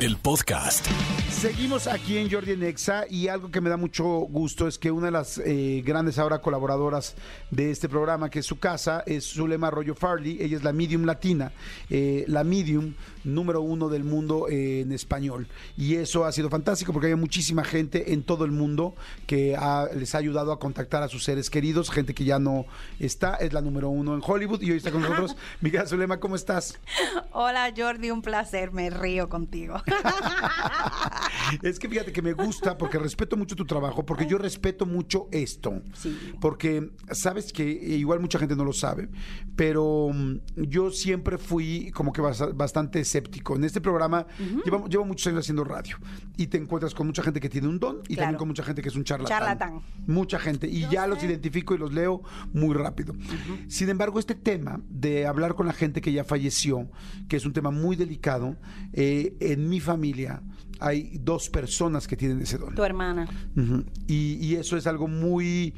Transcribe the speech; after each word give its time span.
el 0.00 0.16
podcast. 0.16 0.86
Seguimos 1.30 1.86
aquí 1.86 2.18
en 2.18 2.30
Jordi 2.30 2.56
Nexa 2.56 3.04
y 3.08 3.28
algo 3.28 3.50
que 3.50 3.60
me 3.60 3.70
da 3.70 3.76
mucho 3.76 4.04
gusto 4.04 4.66
es 4.68 4.78
que 4.78 4.90
una 4.90 5.06
de 5.06 5.12
las 5.12 5.38
eh, 5.38 5.82
grandes 5.84 6.18
ahora 6.18 6.40
colaboradoras 6.40 7.14
de 7.50 7.70
este 7.70 7.88
programa, 7.88 8.28
que 8.30 8.40
es 8.40 8.46
su 8.46 8.58
casa, 8.58 9.02
es 9.06 9.24
Zulema 9.26 9.68
Arroyo 9.68 9.94
Farley. 9.94 10.38
Ella 10.40 10.56
es 10.58 10.64
la 10.64 10.72
medium 10.72 11.04
latina, 11.04 11.52
eh, 11.88 12.24
la 12.28 12.44
medium 12.44 12.94
número 13.24 13.60
uno 13.62 13.88
del 13.88 14.04
mundo 14.04 14.48
eh, 14.48 14.80
en 14.80 14.92
español. 14.92 15.46
Y 15.76 15.94
eso 15.96 16.24
ha 16.24 16.32
sido 16.32 16.48
fantástico 16.50 16.92
porque 16.92 17.08
hay 17.08 17.14
muchísima 17.14 17.64
gente 17.64 18.12
en 18.12 18.22
todo 18.22 18.44
el 18.44 18.50
mundo 18.50 18.94
que 19.26 19.56
ha- 19.56 19.88
les 19.94 20.14
ha 20.14 20.18
ayudado 20.18 20.52
a 20.52 20.58
contactar 20.58 21.02
a 21.02 21.08
sus 21.08 21.24
seres 21.24 21.48
queridos, 21.50 21.90
gente 21.90 22.14
que 22.14 22.24
ya 22.24 22.38
no 22.38 22.66
está, 22.98 23.34
es 23.36 23.52
la 23.52 23.60
número 23.62 23.88
uno 23.90 24.14
en 24.14 24.22
Hollywood 24.24 24.60
y 24.62 24.70
hoy 24.72 24.76
está 24.78 24.90
con 24.90 25.00
nosotros. 25.02 25.36
Miguel 25.60 25.86
Zulema, 25.86 26.18
¿cómo 26.20 26.36
estás? 26.36 26.78
Hola 27.32 27.72
Jordi, 27.76 28.10
un 28.10 28.20
placer, 28.22 28.72
me 28.72 28.88
río 28.90 29.28
contigo. 29.28 29.82
Es 31.62 31.78
que 31.78 31.88
fíjate 31.88 32.12
que 32.12 32.22
me 32.22 32.32
gusta 32.32 32.78
porque 32.78 32.98
respeto 32.98 33.36
mucho 33.36 33.56
tu 33.56 33.64
trabajo, 33.64 34.04
porque 34.06 34.26
yo 34.26 34.38
respeto 34.38 34.86
mucho 34.86 35.28
esto. 35.32 35.82
Sí. 35.94 36.16
Porque 36.40 36.90
sabes 37.10 37.52
que 37.52 37.64
igual 37.68 38.20
mucha 38.20 38.38
gente 38.38 38.54
no 38.54 38.64
lo 38.64 38.72
sabe, 38.72 39.08
pero 39.56 40.10
mm, 40.12 40.36
yo 40.68 40.90
siempre 40.90 41.38
fui 41.38 41.90
como 41.92 42.12
que 42.12 42.22
bas- 42.22 42.54
bastante 42.56 43.00
escéptico. 43.00 43.56
En 43.56 43.64
este 43.64 43.80
programa 43.80 44.26
llevo, 44.64 44.86
llevo 44.86 45.04
muchos 45.04 45.26
años 45.26 45.40
haciendo 45.40 45.64
radio 45.64 45.96
y 46.36 46.46
te 46.46 46.56
encuentras 46.56 46.94
con 46.94 47.06
mucha 47.08 47.22
gente 47.22 47.40
que 47.40 47.48
tiene 47.48 47.66
un 47.68 47.78
don 47.80 47.96
y 48.08 48.14
Claro. 48.14 48.20
también 48.26 48.38
con 48.38 48.48
mucha 48.48 48.62
gente 48.62 48.80
que 48.82 48.88
es 48.88 48.96
un 48.96 49.04
charlatán. 49.04 49.38
Charlatán. 49.38 49.80
Mucha 50.06 50.38
gente. 50.38 50.68
Y 50.68 50.86
ya 50.88 51.06
los 51.06 51.22
identifico 51.24 51.74
y 51.74 51.78
los 51.78 51.92
leo 51.92 52.22
muy 52.52 52.74
rápido. 52.74 53.14
Sin 53.68 53.88
embargo, 53.88 54.18
este 54.20 54.34
tema 54.34 54.80
de 54.88 55.26
hablar 55.26 55.54
con 55.54 55.66
la 55.66 55.72
gente 55.72 56.00
que 56.00 56.12
ya 56.12 56.22
falleció, 56.24 56.88
que 57.28 57.36
es 57.36 57.44
un 57.44 57.52
tema 57.52 57.70
muy 57.70 57.96
delicado, 57.96 58.56
eh, 58.92 59.34
en 59.40 59.68
mi 59.68 59.79
familia 59.80 60.42
hay 60.82 61.18
dos 61.22 61.50
personas 61.50 62.06
que 62.08 62.16
tienen 62.16 62.40
ese 62.40 62.56
don. 62.56 62.74
Tu 62.74 62.82
hermana. 62.82 63.28
Y, 64.06 64.38
y 64.40 64.54
eso 64.54 64.76
es 64.76 64.86
algo 64.86 65.08
muy... 65.08 65.74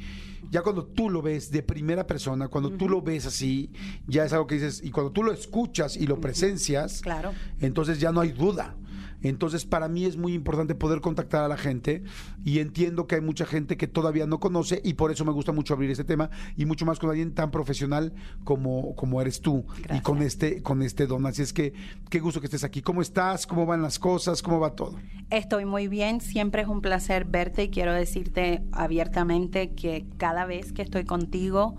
Ya 0.49 0.61
cuando 0.61 0.85
tú 0.85 1.09
lo 1.09 1.21
ves 1.21 1.49
de 1.51 1.63
primera 1.63 2.05
persona, 2.05 2.47
cuando 2.47 2.69
tú 2.71 2.87
lo 2.87 3.01
ves 3.01 3.25
así, 3.25 3.71
ya 4.07 4.23
es 4.23 4.33
algo 4.33 4.45
que 4.45 4.55
dices, 4.55 4.81
y 4.83 4.91
cuando 4.91 5.11
tú 5.11 5.23
lo 5.23 5.31
escuchas 5.33 5.97
y 5.97 6.05
lo 6.05 6.21
presencias, 6.21 7.01
Claro. 7.01 7.33
entonces 7.59 7.99
ya 7.99 8.11
no 8.11 8.21
hay 8.21 8.31
duda. 8.33 8.75
Entonces 9.23 9.65
para 9.65 9.87
mí 9.87 10.05
es 10.05 10.17
muy 10.17 10.33
importante 10.33 10.75
poder 10.75 11.01
contactar 11.01 11.43
a 11.43 11.47
la 11.47 11.57
gente 11.57 12.03
y 12.43 12.59
entiendo 12.59 13.07
que 13.07 13.15
hay 13.15 13.21
mucha 13.21 13.45
gente 13.45 13.77
que 13.77 13.87
todavía 13.87 14.27
no 14.27 14.39
conoce 14.39 14.81
y 14.83 14.93
por 14.93 15.11
eso 15.11 15.25
me 15.25 15.31
gusta 15.31 15.51
mucho 15.51 15.73
abrir 15.73 15.89
este 15.89 16.03
tema 16.03 16.29
y 16.55 16.65
mucho 16.65 16.85
más 16.85 16.99
con 16.99 17.09
alguien 17.09 17.33
tan 17.33 17.49
profesional 17.49 18.13
como, 18.43 18.95
como 18.95 19.21
eres 19.21 19.41
tú 19.41 19.65
y 19.77 19.81
Gracias. 19.83 20.03
con 20.03 20.21
este, 20.21 20.61
con 20.61 20.81
este 20.83 21.07
don. 21.07 21.25
Así 21.25 21.41
es 21.41 21.53
que 21.53 21.73
qué 22.09 22.19
gusto 22.19 22.39
que 22.39 22.47
estés 22.47 22.63
aquí. 22.63 22.81
¿Cómo 22.81 23.01
estás? 23.01 23.47
¿Cómo 23.47 23.65
van 23.65 23.81
las 23.81 23.97
cosas? 23.97 24.41
¿Cómo 24.41 24.59
va 24.59 24.75
todo? 24.75 24.99
Estoy 25.29 25.65
muy 25.65 25.87
bien, 25.87 26.21
siempre 26.21 26.61
es 26.61 26.67
un 26.67 26.81
placer 26.81 27.25
verte 27.25 27.63
y 27.63 27.69
quiero 27.69 27.93
decirte 27.93 28.61
abiertamente 28.71 29.71
que 29.73 30.05
cada 30.17 30.45
vez 30.45 30.73
que 30.73 30.81
estoy 30.81 31.05
contigo, 31.05 31.75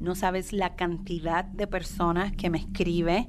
no 0.00 0.14
sabes 0.14 0.52
la 0.52 0.74
cantidad 0.76 1.44
de 1.44 1.66
personas 1.66 2.32
que 2.32 2.50
me 2.50 2.58
escribe 2.58 3.28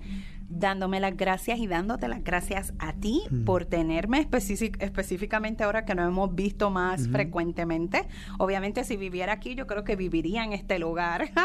dándome 0.52 1.00
las 1.00 1.16
gracias 1.16 1.60
y 1.60 1.68
dándote 1.68 2.08
las 2.08 2.24
gracias 2.24 2.74
a 2.80 2.94
ti 2.94 3.22
por 3.46 3.66
tenerme 3.66 4.28
específic- 4.28 4.78
específicamente 4.82 5.64
ahora 5.64 5.86
que 5.86 5.94
nos 5.96 6.08
hemos 6.08 6.34
visto 6.34 6.70
más 6.72 7.08
frecuentemente. 7.08 8.08
Obviamente 8.40 8.84
si 8.84 8.98
viviera 8.98 9.34
aquí 9.34 9.54
yo 9.56 9.68
creo 9.68 9.84
que 9.84 9.96
viviría 9.96 10.44
en 10.44 10.54
este 10.54 10.80
lugar. 10.80 11.30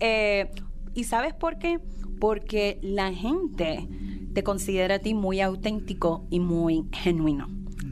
Eh, 0.00 0.50
¿Y 0.94 1.04
sabes 1.04 1.34
por 1.34 1.58
qué? 1.58 1.80
Porque 2.20 2.78
la 2.82 3.12
gente 3.12 3.88
te 4.32 4.42
considera 4.42 4.96
a 4.96 4.98
ti 4.98 5.14
muy 5.14 5.40
auténtico 5.40 6.26
y 6.30 6.40
muy 6.40 6.86
genuino. 6.92 7.48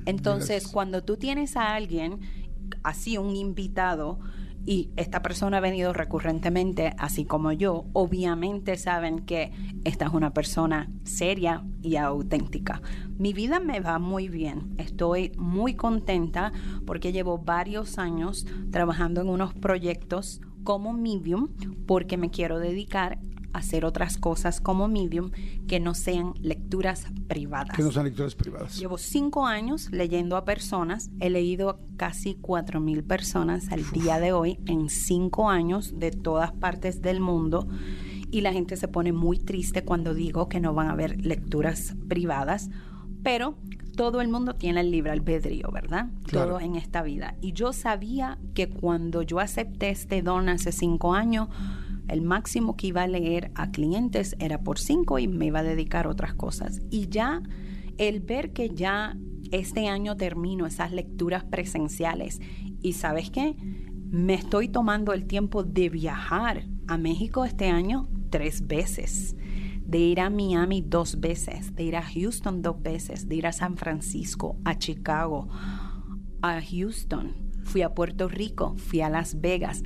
Entonces, 0.06 0.48
gracias. 0.48 0.72
cuando 0.72 1.04
tú 1.04 1.16
tienes 1.16 1.56
a 1.56 1.74
alguien, 1.74 2.18
así 2.82 3.18
un 3.18 3.36
invitado, 3.36 4.18
y 4.64 4.90
esta 4.96 5.22
persona 5.22 5.58
ha 5.58 5.60
venido 5.60 5.92
recurrentemente, 5.92 6.94
así 6.98 7.24
como 7.24 7.52
yo, 7.52 7.86
obviamente 7.92 8.76
saben 8.76 9.20
que 9.20 9.52
esta 9.84 10.06
es 10.06 10.12
una 10.12 10.32
persona 10.32 10.90
seria 11.04 11.64
y 11.82 11.96
auténtica. 11.96 12.80
Mi 13.18 13.32
vida 13.32 13.60
me 13.60 13.80
va 13.80 13.98
muy 13.98 14.28
bien, 14.28 14.74
estoy 14.78 15.32
muy 15.36 15.74
contenta 15.74 16.52
porque 16.86 17.12
llevo 17.12 17.38
varios 17.38 17.98
años 17.98 18.46
trabajando 18.70 19.20
en 19.20 19.28
unos 19.28 19.54
proyectos 19.54 20.40
como 20.64 20.92
medium 20.92 21.48
porque 21.86 22.16
me 22.16 22.30
quiero 22.30 22.58
dedicar 22.58 23.18
hacer 23.52 23.84
otras 23.84 24.16
cosas 24.16 24.60
como 24.60 24.88
medium 24.88 25.30
que 25.66 25.80
no 25.80 25.94
sean 25.94 26.34
lecturas 26.40 27.06
privadas. 27.28 27.76
Que 27.76 27.82
no 27.82 27.92
sean 27.92 28.06
lecturas 28.06 28.34
privadas. 28.34 28.78
Llevo 28.78 28.98
cinco 28.98 29.46
años 29.46 29.88
leyendo 29.90 30.36
a 30.36 30.44
personas. 30.44 31.10
He 31.20 31.30
leído 31.30 31.70
a 31.70 31.78
casi 31.96 32.34
cuatro 32.34 32.80
mil 32.80 33.04
personas 33.04 33.70
al 33.70 33.88
día 33.90 34.18
de 34.20 34.32
hoy 34.32 34.58
en 34.66 34.88
cinco 34.88 35.50
años 35.50 35.98
de 35.98 36.10
todas 36.10 36.52
partes 36.52 37.02
del 37.02 37.20
mundo. 37.20 37.68
Y 38.30 38.40
la 38.40 38.52
gente 38.52 38.76
se 38.76 38.88
pone 38.88 39.12
muy 39.12 39.38
triste 39.38 39.84
cuando 39.84 40.14
digo 40.14 40.48
que 40.48 40.60
no 40.60 40.72
van 40.74 40.88
a 40.88 40.92
haber 40.92 41.24
lecturas 41.24 41.94
privadas. 42.08 42.70
Pero 43.22 43.56
todo 43.94 44.20
el 44.20 44.28
mundo 44.28 44.54
tiene 44.54 44.80
el 44.80 44.90
libre 44.90 45.12
albedrío, 45.12 45.70
¿verdad? 45.70 46.08
Claro. 46.24 46.52
Todo 46.52 46.60
en 46.60 46.76
esta 46.76 47.02
vida. 47.02 47.36
Y 47.40 47.52
yo 47.52 47.72
sabía 47.72 48.38
que 48.54 48.68
cuando 48.68 49.22
yo 49.22 49.38
acepté 49.38 49.90
este 49.90 50.22
don 50.22 50.48
hace 50.48 50.72
cinco 50.72 51.14
años, 51.14 51.48
el 52.12 52.22
máximo 52.22 52.76
que 52.76 52.88
iba 52.88 53.02
a 53.02 53.08
leer 53.08 53.50
a 53.54 53.70
clientes 53.70 54.36
era 54.38 54.62
por 54.62 54.78
cinco 54.78 55.18
y 55.18 55.28
me 55.28 55.46
iba 55.46 55.60
a 55.60 55.64
dedicar 55.64 56.06
otras 56.06 56.34
cosas. 56.34 56.82
Y 56.90 57.08
ya 57.08 57.42
el 57.98 58.20
ver 58.20 58.52
que 58.52 58.70
ya 58.70 59.16
este 59.50 59.88
año 59.88 60.16
termino 60.16 60.66
esas 60.66 60.92
lecturas 60.92 61.44
presenciales 61.44 62.40
y 62.82 62.94
sabes 62.94 63.30
qué, 63.30 63.56
me 64.10 64.34
estoy 64.34 64.68
tomando 64.68 65.12
el 65.12 65.26
tiempo 65.26 65.62
de 65.62 65.88
viajar 65.88 66.66
a 66.86 66.98
México 66.98 67.44
este 67.44 67.68
año 67.68 68.08
tres 68.30 68.66
veces, 68.66 69.36
de 69.86 69.98
ir 69.98 70.20
a 70.20 70.30
Miami 70.30 70.82
dos 70.82 71.20
veces, 71.20 71.74
de 71.74 71.84
ir 71.84 71.96
a 71.96 72.02
Houston 72.02 72.62
dos 72.62 72.82
veces, 72.82 73.28
de 73.28 73.36
ir 73.36 73.46
a 73.46 73.52
San 73.52 73.76
Francisco, 73.76 74.56
a 74.64 74.78
Chicago, 74.78 75.48
a 76.42 76.60
Houston, 76.60 77.52
fui 77.64 77.82
a 77.82 77.94
Puerto 77.94 78.28
Rico, 78.28 78.74
fui 78.76 79.00
a 79.00 79.08
Las 79.08 79.40
Vegas. 79.40 79.82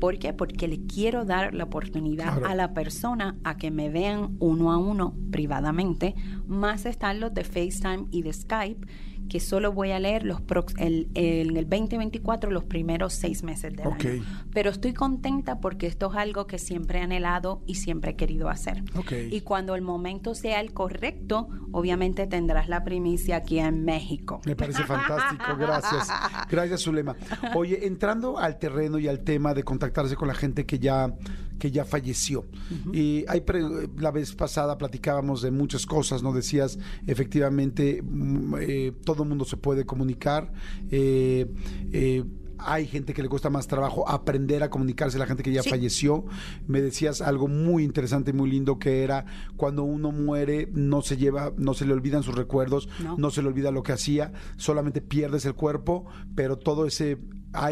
¿Por 0.00 0.18
qué? 0.18 0.32
Porque 0.32 0.68
le 0.68 0.84
quiero 0.86 1.24
dar 1.24 1.54
la 1.54 1.64
oportunidad 1.64 2.38
Claro. 2.38 2.46
a 2.46 2.54
la 2.54 2.74
persona 2.74 3.38
a 3.44 3.56
que 3.56 3.70
me 3.70 3.88
vean 3.90 4.36
uno 4.40 4.72
a 4.72 4.76
uno 4.78 5.14
privadamente. 5.30 6.14
Más 6.46 6.86
están 6.86 7.20
los 7.20 7.32
de 7.34 7.44
FaceTime 7.44 8.06
y 8.10 8.22
de 8.22 8.32
Skype, 8.32 8.86
que 9.28 9.40
solo 9.40 9.72
voy 9.72 9.90
a 9.90 9.98
leer 9.98 10.24
los 10.24 10.40
el, 10.78 11.08
el- 11.14 11.50
en 11.50 11.56
el 11.56 11.68
2024 11.68 12.50
los 12.50 12.64
primeros 12.64 13.12
seis 13.14 13.42
meses 13.42 13.74
del 13.74 13.86
Ok. 13.88 14.04
año. 14.04 14.24
Pero 14.52 14.70
estoy 14.70 14.92
contenta 14.94 15.60
porque 15.60 15.86
esto 15.86 16.10
es 16.12 16.16
algo 16.18 16.46
que 16.46 16.58
siempre 16.58 16.98
he 16.98 17.02
anhelado 17.02 17.62
y 17.66 17.76
siempre 17.76 18.12
he 18.12 18.16
querido 18.16 18.48
hacer. 18.48 18.82
Y 19.30 19.40
cuando 19.40 19.74
el 19.74 19.82
momento 19.82 20.34
sea 20.34 20.60
el 20.60 20.72
correcto, 20.72 21.48
obviamente 21.72 22.26
tendrás 22.26 22.68
la 22.68 22.84
primicia 22.84 23.36
aquí 23.36 23.58
en 23.58 23.84
México. 23.84 24.40
Me 24.44 24.54
parece 24.56 24.82
fantástico, 24.84 25.56
gracias. 25.58 26.08
Gracias, 26.50 26.82
Zulema. 26.82 27.16
Oye, 27.54 27.86
entrando 27.86 28.38
al 28.38 28.58
terreno 28.58 28.98
y 28.98 29.08
al 29.08 29.20
tema 29.20 29.54
de 29.54 29.62
contactarse 29.64 30.14
con 30.16 30.28
la 30.28 30.34
gente 30.34 30.66
que 30.66 30.78
ya, 30.78 31.12
que 31.58 31.70
ya 31.70 31.84
falleció. 31.84 32.44
Y 32.92 33.24
hay 33.28 33.40
pre- 33.42 33.88
la 33.98 34.10
vez 34.10 34.34
pasada 34.34 34.76
platicábamos 34.76 35.40
de 35.42 35.50
muchas 35.50 35.86
cosas, 35.86 36.22
¿no? 36.22 36.32
Decías, 36.32 36.78
efectivamente, 37.06 38.02
mm, 38.02 38.54
eh, 38.60 38.92
todo 39.04 39.22
el 39.22 39.28
mundo 39.28 39.44
se 39.44 39.56
puede 39.56 39.84
comunicar. 39.86 40.52
eh, 40.90 41.46
eh, 41.92 42.24
hay 42.58 42.86
gente 42.86 43.12
que 43.14 43.22
le 43.22 43.28
cuesta 43.28 43.50
más 43.50 43.66
trabajo 43.66 44.08
aprender 44.08 44.62
a 44.62 44.70
comunicarse, 44.70 45.18
la 45.18 45.26
gente 45.26 45.42
que 45.42 45.52
ya 45.52 45.62
Sí. 45.62 45.70
falleció. 45.70 46.24
Me 46.66 46.80
decías 46.80 47.20
algo 47.20 47.48
muy 47.48 47.82
interesante 47.84 48.30
y 48.30 48.34
muy 48.34 48.50
lindo 48.50 48.78
que 48.78 49.02
era 49.02 49.24
cuando 49.56 49.84
uno 49.84 50.12
muere 50.12 50.68
no 50.72 51.02
se 51.02 51.16
lleva, 51.16 51.52
no 51.56 51.74
se 51.74 51.84
le 51.86 51.92
olvidan 51.92 52.22
sus 52.22 52.34
recuerdos, 52.34 52.88
No. 53.02 53.16
no 53.18 53.30
se 53.30 53.42
le 53.42 53.48
olvida 53.48 53.70
lo 53.70 53.82
que 53.82 53.92
hacía, 53.92 54.32
solamente 54.56 55.00
pierdes 55.00 55.44
el 55.46 55.54
cuerpo, 55.54 56.06
pero 56.34 56.56
todo 56.58 56.86
ese 56.86 57.18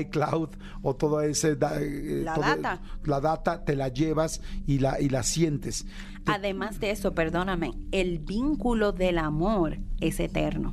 iCloud 0.01 0.51
o 0.83 0.95
todo 0.95 1.23
ese 1.23 1.57
da- 1.57 1.81
eh, 1.81 2.23
La 2.25 2.35
todo- 2.35 2.45
data. 2.45 2.81
la 3.05 3.21
data 3.21 3.65
te 3.65 3.75
la 3.75 3.89
llevas 3.89 4.41
y 4.67 4.79
la 4.79 5.01
y 5.01 5.09
la 5.09 5.23
sientes. 5.25 5.87
Además 6.27 6.79
de 6.79 6.93
eso, 6.93 7.15
perdóname, 7.15 7.73
el 7.91 8.21
vínculo 8.21 8.93
del 8.93 9.19
amor 9.19 9.79
es 10.01 10.21
eterno. 10.21 10.73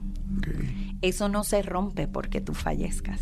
Eso 1.02 1.28
no 1.28 1.44
se 1.44 1.62
rompe 1.64 2.08
porque 2.08 2.40
tú 2.42 2.54
fallezcas. 2.54 3.20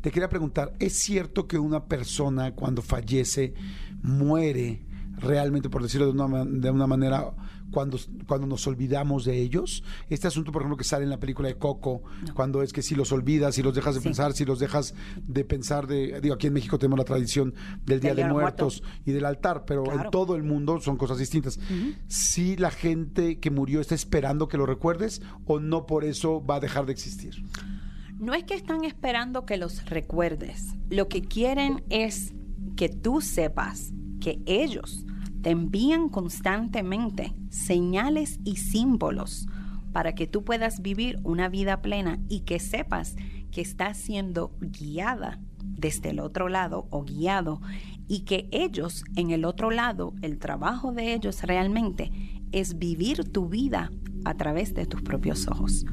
Te 0.00 0.10
quería 0.10 0.28
preguntar, 0.28 0.72
¿es 0.78 0.94
cierto 0.98 1.46
que 1.46 1.58
una 1.58 1.84
persona 1.86 2.52
cuando 2.54 2.82
fallece 2.82 3.54
muere 4.02 4.84
realmente, 5.18 5.68
por 5.70 5.82
decirlo 5.82 6.06
de 6.06 6.12
una, 6.20 6.44
de 6.44 6.70
una 6.70 6.86
manera, 6.86 7.32
cuando, 7.70 7.96
cuando 8.26 8.46
nos 8.46 8.66
olvidamos 8.66 9.24
de 9.24 9.38
ellos? 9.40 9.84
Este 10.10 10.26
asunto, 10.26 10.50
por 10.52 10.62
ejemplo, 10.62 10.76
que 10.76 10.84
sale 10.84 11.04
en 11.04 11.10
la 11.10 11.20
película 11.20 11.48
de 11.48 11.56
Coco, 11.56 12.02
cuando 12.34 12.62
es 12.62 12.72
que 12.72 12.82
si 12.82 12.94
los 12.94 13.12
olvidas, 13.12 13.54
si 13.54 13.62
los 13.62 13.74
dejas 13.74 13.94
de 13.94 14.00
Sí. 14.00 14.04
pensar, 14.08 14.32
si 14.32 14.44
los 14.44 14.58
dejas 14.58 14.94
de 15.26 15.44
pensar 15.44 15.86
de, 15.86 16.20
digo, 16.20 16.34
aquí 16.34 16.48
en 16.48 16.54
México 16.54 16.78
tenemos 16.78 16.98
la 16.98 17.04
tradición 17.04 17.54
del 17.86 18.00
Día 18.00 18.14
de 18.14 18.24
Muertos 18.26 18.82
y 19.06 19.12
del 19.12 19.24
altar, 19.24 19.64
pero 19.64 19.84
en 19.92 20.10
todo 20.10 20.34
el 20.34 20.42
mundo 20.42 20.80
son 20.80 20.96
cosas 20.96 21.18
distintas. 21.18 21.60
Si 22.08 22.56
la 22.56 22.70
gente 22.70 23.38
que 23.38 23.50
murió 23.50 23.80
está 23.80 23.94
esperando 23.94 24.48
que 24.48 24.56
lo 24.58 24.66
recuerdes 24.66 25.22
o 25.46 25.60
no 25.60 25.86
por 25.86 26.04
eso 26.04 26.44
va 26.44 26.56
a 26.56 26.60
dejar 26.60 26.84
de 26.86 26.92
existir. 26.92 27.44
No 28.22 28.34
es 28.34 28.44
que 28.44 28.54
están 28.54 28.84
esperando 28.84 29.44
que 29.46 29.56
los 29.56 29.84
recuerdes. 29.86 30.76
Lo 30.88 31.08
que 31.08 31.22
quieren 31.22 31.82
es 31.90 32.32
que 32.76 32.88
tú 32.88 33.20
sepas 33.20 33.92
que 34.20 34.40
ellos 34.46 35.04
te 35.42 35.50
envían 35.50 36.08
constantemente 36.08 37.34
señales 37.50 38.38
y 38.44 38.58
símbolos 38.58 39.48
para 39.92 40.14
que 40.14 40.28
tú 40.28 40.44
puedas 40.44 40.82
vivir 40.82 41.18
una 41.24 41.48
vida 41.48 41.82
plena 41.82 42.20
y 42.28 42.42
que 42.42 42.60
sepas 42.60 43.16
que 43.50 43.60
estás 43.60 43.98
siendo 43.98 44.56
guiada 44.60 45.40
desde 45.58 46.10
el 46.10 46.20
otro 46.20 46.48
lado 46.48 46.86
o 46.90 47.02
guiado 47.02 47.60
y 48.06 48.20
que 48.20 48.48
ellos 48.52 49.02
en 49.16 49.32
el 49.32 49.44
otro 49.44 49.72
lado, 49.72 50.14
el 50.22 50.38
trabajo 50.38 50.92
de 50.92 51.12
ellos 51.12 51.42
realmente 51.42 52.12
es 52.52 52.78
vivir 52.78 53.32
tu 53.32 53.48
vida 53.48 53.90
a 54.24 54.34
través 54.34 54.74
de 54.74 54.86
tus 54.86 55.02
propios 55.02 55.48
ojos. 55.48 55.84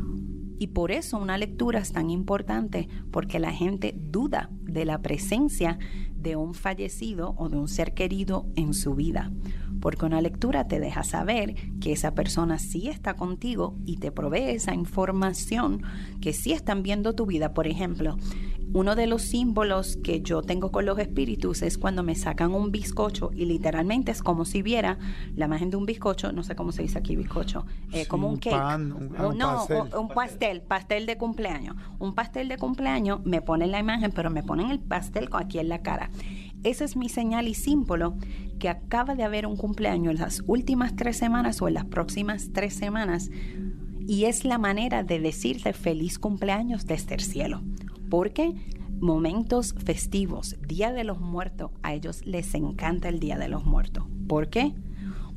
Y 0.60 0.68
por 0.68 0.92
eso 0.92 1.18
una 1.18 1.38
lectura 1.38 1.80
es 1.80 1.94
tan 1.94 2.10
importante, 2.10 2.90
porque 3.12 3.40
la 3.40 3.54
gente 3.54 3.96
duda 3.98 4.50
de 4.62 4.86
la 4.86 5.02
presencia 5.02 5.80
de 6.16 6.36
un 6.36 6.54
fallecido 6.54 7.34
o 7.38 7.48
de 7.48 7.58
un 7.58 7.70
ser 7.70 7.94
querido 7.94 8.46
en 8.56 8.74
su 8.74 8.94
vida. 8.94 9.32
Porque 9.80 10.06
una 10.06 10.22
lectura 10.22 10.68
te 10.68 10.82
deja 10.82 11.04
saber 11.04 11.56
que 11.80 11.94
esa 11.94 12.14
persona 12.14 12.60
sí 12.60 12.90
está 12.90 13.16
contigo 13.16 13.78
y 13.86 13.98
te 13.98 14.12
provee 14.12 14.50
esa 14.50 14.76
información 14.76 15.82
que 16.20 16.34
sí 16.34 16.52
están 16.52 16.84
viendo 16.84 17.16
tu 17.16 17.26
vida. 17.26 17.54
Por 17.54 17.66
ejemplo, 17.66 18.18
uno 18.72 18.96
de 18.96 19.08
los 19.08 19.24
símbolos 19.24 19.98
que 20.04 20.22
yo 20.22 20.42
tengo 20.44 20.72
con 20.72 20.86
los 20.86 21.00
espíritus 21.00 21.62
es 21.64 21.78
cuando 21.78 22.04
me 22.04 22.14
sacan 22.16 22.54
un 22.54 22.72
bizcocho 22.72 23.32
y 23.36 23.46
literalmente 23.46 24.12
es 24.12 24.22
como 24.22 24.46
si 24.46 24.62
viera 24.62 25.00
la 25.36 25.46
imagen 25.46 25.70
de 25.72 25.78
un 25.78 25.86
bizcocho, 25.88 26.32
no 26.32 26.44
sé 26.44 26.56
cómo 26.56 26.72
se 26.72 26.84
dice 26.84 27.00
aquí 27.00 27.16
bizcocho, 27.16 27.66
eh, 27.92 28.04
Sí, 28.04 28.08
como 28.08 28.28
un 28.28 28.34
un 28.36 28.40
cake. 28.40 28.56
pan, 28.56 28.92
un- 28.92 29.16
ah, 29.18 29.28
un 29.28 29.38
no, 29.38 29.48
pastel. 29.56 29.82
un 30.00 30.08
pastel, 30.10 30.62
pastel 30.62 31.06
de 31.08 31.18
cumpleaños. 31.18 31.76
Un 31.98 32.14
pastel 32.14 32.48
de 32.48 32.58
cumpleaños 32.58 33.22
me 33.26 33.42
ponen 33.42 33.72
la 33.72 33.80
imagen, 33.80 34.12
pero 34.12 34.30
me 34.30 34.44
ponen 34.44 34.70
el 34.70 34.80
pastel 34.80 35.30
con- 35.30 35.42
aquí 35.44 35.58
en 35.60 35.70
la 35.70 35.82
cara. 35.82 36.12
Esa 36.64 36.86
es 36.86 36.96
mi 36.96 37.10
señal 37.10 37.48
y 37.48 37.54
símbolo 37.56 38.18
que 38.60 38.70
acaba 38.70 39.16
de 39.16 39.24
haber 39.24 39.48
un 39.48 39.56
cumpleaños 39.58 40.14
en 40.14 40.20
las 40.20 40.44
últimas 40.46 40.96
tres 40.96 41.18
semanas 41.18 41.62
o 41.62 41.68
en 41.68 41.74
las 41.74 41.86
próximas 41.86 42.50
tres 42.54 42.76
semanas. 42.76 43.32
Y 44.06 44.26
es 44.26 44.44
la 44.44 44.58
manera 44.58 45.04
de 45.04 45.20
decirte 45.20 45.72
feliz 45.74 46.20
cumpleaños 46.20 46.86
desde 46.86 47.16
el 47.16 47.22
cielo. 47.22 47.62
Porque 48.10 48.54
momentos 49.00 49.74
festivos, 49.74 50.58
Día 50.68 50.92
de 50.92 51.04
los 51.04 51.20
Muertos, 51.20 51.72
a 51.84 51.94
ellos 51.94 52.26
les 52.26 52.54
encanta 52.54 53.10
el 53.10 53.20
Día 53.20 53.38
de 53.38 53.48
los 53.48 53.66
Muertos. 53.66 54.06
¿Por 54.28 54.50
qué? 54.50 54.74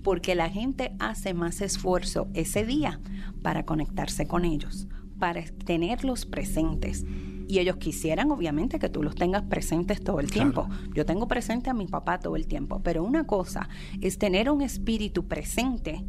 Porque 0.02 0.34
la 0.34 0.50
gente 0.50 0.94
hace 0.98 1.32
más 1.34 1.60
esfuerzo 1.60 2.28
ese 2.34 2.66
día 2.66 3.00
para 3.42 3.64
conectarse 3.64 4.26
con 4.26 4.44
ellos, 4.44 4.88
para 5.18 5.44
tenerlos 5.44 6.26
presentes. 6.26 7.04
Y 7.46 7.58
ellos 7.58 7.76
quisieran, 7.76 8.30
obviamente, 8.30 8.78
que 8.78 8.88
tú 8.88 9.02
los 9.02 9.14
tengas 9.14 9.42
presentes 9.42 10.02
todo 10.02 10.20
el 10.20 10.30
tiempo. 10.30 10.68
Yo 10.94 11.04
tengo 11.04 11.28
presente 11.28 11.70
a 11.70 11.74
mi 11.74 11.86
papá 11.86 12.18
todo 12.18 12.36
el 12.36 12.46
tiempo, 12.46 12.80
pero 12.82 13.04
una 13.04 13.24
cosa 13.24 13.68
es 14.00 14.18
tener 14.18 14.50
un 14.50 14.62
espíritu 14.62 15.28
presente 15.28 16.04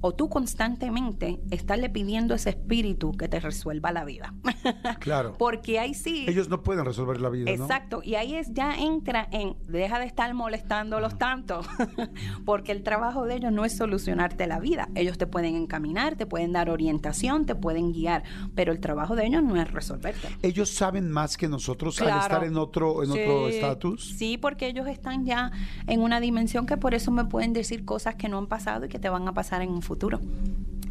o 0.00 0.12
tú 0.12 0.28
constantemente 0.28 1.40
estarle 1.50 1.88
pidiendo 1.88 2.34
a 2.34 2.36
ese 2.36 2.50
espíritu 2.50 3.12
que 3.12 3.28
te 3.28 3.40
resuelva 3.40 3.92
la 3.92 4.04
vida. 4.04 4.34
Claro. 5.00 5.34
Porque 5.38 5.78
ahí 5.78 5.94
sí. 5.94 6.26
Ellos 6.28 6.48
no 6.48 6.62
pueden 6.62 6.84
resolver 6.84 7.20
la 7.20 7.28
vida, 7.28 7.44
¿no? 7.56 7.64
Exacto, 7.64 8.00
y 8.02 8.16
ahí 8.16 8.34
es 8.34 8.52
ya 8.52 8.74
entra 8.74 9.28
en 9.30 9.56
deja 9.68 9.98
de 10.00 10.06
estar 10.06 10.32
molestándolos 10.34 11.16
tanto, 11.18 11.60
porque 12.44 12.72
el 12.72 12.82
trabajo 12.82 13.24
de 13.24 13.36
ellos 13.36 13.52
no 13.52 13.64
es 13.64 13.76
solucionarte 13.76 14.46
la 14.46 14.58
vida. 14.58 14.88
Ellos 14.94 15.18
te 15.18 15.26
pueden 15.26 15.54
encaminar, 15.54 16.16
te 16.16 16.26
pueden 16.26 16.52
dar 16.52 16.70
orientación, 16.70 17.46
te 17.46 17.54
pueden 17.54 17.92
guiar, 17.92 18.24
pero 18.54 18.72
el 18.72 18.80
trabajo 18.80 19.14
de 19.14 19.26
ellos 19.26 19.42
no 19.42 19.60
es 19.60 19.70
resolverte. 19.70 20.28
Ellos 20.42 20.70
saben 20.70 21.10
más 21.10 21.36
que 21.36 21.48
nosotros 21.48 22.00
al 22.00 22.08
estar 22.08 22.44
en 22.44 22.56
otro 22.56 23.04
en 23.04 23.10
otro 23.10 23.48
estatus. 23.48 24.14
Sí, 24.16 24.38
porque 24.38 24.66
ellos 24.66 24.86
están 24.88 25.24
ya 25.24 25.52
en 25.86 26.00
una 26.00 26.20
dimensión 26.20 26.66
que 26.66 26.76
por 26.76 26.94
eso 26.94 27.10
me 27.10 27.24
pueden 27.24 27.52
decir 27.52 27.84
cosas 27.84 28.16
que 28.16 28.28
no 28.28 28.38
han 28.38 28.46
pasado 28.46 28.86
y 28.86 28.88
que 28.88 28.98
te 28.98 29.08
van 29.08 29.28
a 29.28 29.34
pasar 29.34 29.62
en 29.62 29.70
un 29.70 29.82
futuro. 29.86 30.20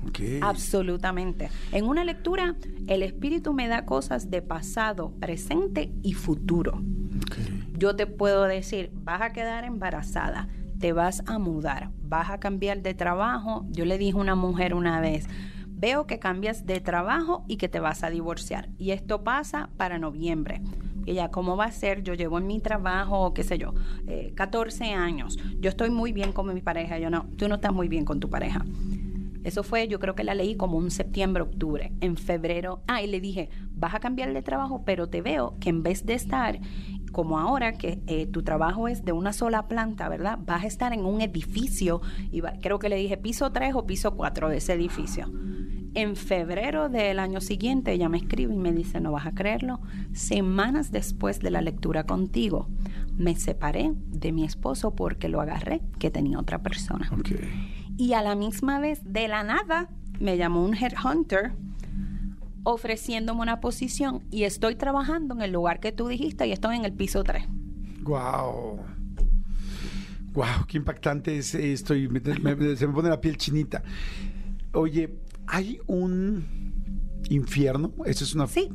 Ok. 0.08 0.20
Absolutamente. 0.42 1.50
En 1.72 1.86
una 1.86 2.04
lectura, 2.04 2.56
el 2.88 3.04
espíritu 3.04 3.54
me 3.54 3.68
da 3.68 3.86
cosas 3.86 4.30
de 4.30 4.42
pasado, 4.42 5.12
presente 5.20 5.92
y 6.04 6.14
futuro. 6.14 6.82
Yo 7.78 7.96
te 7.96 8.08
puedo 8.08 8.44
decir, 8.44 8.92
vas 8.94 9.22
a 9.22 9.34
quedar 9.34 9.66
embarazada, 9.66 10.48
te 10.80 10.94
vas 10.94 11.24
a 11.26 11.40
mudar, 11.40 11.92
vas 12.02 12.30
a 12.30 12.40
cambiar 12.40 12.82
de 12.82 12.94
trabajo. 12.94 13.66
Yo 13.70 13.86
le 13.86 13.98
dije 13.98 14.18
a 14.18 14.22
una 14.22 14.36
mujer 14.36 14.74
una 14.74 15.00
vez, 15.02 15.28
veo 15.68 16.08
que 16.08 16.20
cambias 16.20 16.66
de 16.66 16.80
trabajo 16.80 17.44
y 17.48 17.58
que 17.58 17.68
te 17.68 17.80
vas 17.80 18.04
a 18.04 18.10
divorciar. 18.10 18.70
Y 18.78 18.92
esto 18.92 19.24
pasa 19.24 19.70
para 19.78 20.00
noviembre. 20.00 20.62
Y 21.06 21.12
ella, 21.12 21.30
¿cómo 21.30 21.56
va 21.56 21.66
a 21.66 21.72
ser? 21.72 22.04
Yo 22.04 22.14
llevo 22.14 22.38
en 22.38 22.48
mi 22.48 22.60
trabajo, 22.60 23.34
qué 23.34 23.44
sé 23.44 23.58
yo, 23.58 23.74
eh, 24.08 24.34
14 24.36 24.94
años. 24.94 25.38
Yo 25.60 25.70
estoy 25.70 25.90
muy 25.90 26.12
bien 26.12 26.32
con 26.32 26.54
mi 26.54 26.62
pareja. 26.62 26.98
Yo 27.00 27.10
no, 27.10 27.28
tú 27.38 27.48
no 27.48 27.56
estás 27.56 27.74
muy 27.74 27.88
bien 27.88 28.06
con 28.06 28.20
tu 28.20 28.30
pareja. 28.30 28.66
Eso 29.46 29.62
fue, 29.62 29.88
yo 29.88 30.00
creo 30.00 30.16
que 30.16 30.24
la 30.24 30.34
leí 30.34 30.56
como 30.56 30.78
un 30.78 30.90
septiembre, 30.90 31.44
octubre. 31.44 31.92
En 32.02 32.18
febrero, 32.18 32.82
ah, 32.88 33.04
y 33.04 33.08
le 33.08 33.22
dije, 33.22 33.52
vas 33.76 33.94
a 33.94 34.00
cambiar 34.00 34.34
de 34.34 34.42
trabajo, 34.42 34.82
pero 34.84 35.08
te 35.08 35.22
veo 35.22 35.56
que 35.60 35.70
en 35.70 35.84
vez 35.84 36.04
de 36.04 36.16
estar 36.16 36.60
como 37.12 37.40
ahora, 37.40 37.74
que 37.74 38.02
eh, 38.08 38.26
tu 38.26 38.42
trabajo 38.42 38.88
es 38.88 39.06
de 39.06 39.12
una 39.12 39.34
sola 39.34 39.68
planta, 39.68 40.10
¿verdad? 40.10 40.40
Vas 40.44 40.64
a 40.64 40.68
estar 40.68 40.94
en 40.94 41.06
un 41.06 41.22
edificio, 41.22 42.02
y 42.32 42.42
creo 42.42 42.80
que 42.80 42.90
le 42.90 42.98
dije 42.98 43.18
piso 43.18 43.52
3 43.52 43.76
o 43.76 43.86
piso 43.86 44.16
4 44.16 44.50
de 44.50 44.58
ese 44.58 44.74
edificio. 44.74 45.32
En 45.96 46.16
febrero 46.18 46.90
del 46.90 47.20
año 47.20 47.40
siguiente 47.40 47.94
ella 47.94 48.10
me 48.10 48.18
escribe 48.18 48.54
y 48.54 48.58
me 48.58 48.74
dice, 48.74 49.00
no 49.00 49.12
vas 49.14 49.26
a 49.26 49.32
creerlo, 49.34 49.80
semanas 50.14 50.92
después 50.92 51.40
de 51.40 51.52
la 51.52 51.62
lectura 51.62 52.04
contigo, 52.06 52.68
me 53.18 53.36
separé 53.36 53.94
de 53.96 54.32
mi 54.34 54.44
esposo 54.44 54.94
porque 54.94 55.30
lo 55.30 55.40
agarré 55.40 55.82
que 55.98 56.12
tenía 56.12 56.38
otra 56.38 56.62
persona. 56.62 57.10
Y 57.98 58.12
a 58.14 58.22
la 58.22 58.36
misma 58.36 58.80
vez, 58.80 59.02
de 59.06 59.30
la 59.30 59.44
nada, 59.44 59.90
me 60.20 60.36
llamó 60.38 60.66
un 60.66 60.76
headhunter 60.76 61.54
ofreciéndome 62.64 63.42
una 63.42 63.62
posición 63.62 64.24
y 64.32 64.44
estoy 64.44 64.76
trabajando 64.76 65.34
en 65.36 65.42
el 65.44 65.52
lugar 65.54 65.80
que 65.80 65.92
tú 65.94 66.08
dijiste 66.10 66.46
y 66.48 66.52
estoy 66.52 66.76
en 66.76 66.84
el 66.84 66.92
piso 66.94 67.24
3. 67.24 67.46
Wow. 68.04 68.80
Wow, 70.34 70.66
qué 70.68 70.78
impactante 70.78 71.38
es 71.38 71.56
esto 71.56 71.96
y 71.96 72.10
me- 72.10 72.20
me- 72.20 72.76
se 72.76 72.86
me 72.86 72.94
pone 72.94 73.08
la 73.10 73.22
piel 73.22 73.38
chinita. 73.38 73.82
Oye, 74.74 75.10
¿hay 75.48 75.80
un 75.88 76.46
infierno? 77.30 77.94
Eso 78.06 78.24
es 78.24 78.36
una 78.36 78.48
Sí. 78.48 78.70